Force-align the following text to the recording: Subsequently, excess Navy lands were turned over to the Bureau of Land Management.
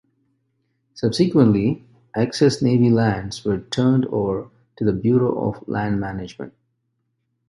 Subsequently, 0.95 1.85
excess 2.15 2.59
Navy 2.59 2.89
lands 2.89 3.45
were 3.45 3.59
turned 3.59 4.07
over 4.07 4.49
to 4.77 4.83
the 4.83 4.93
Bureau 4.93 5.37
of 5.51 5.67
Land 5.67 5.99
Management. 5.99 6.53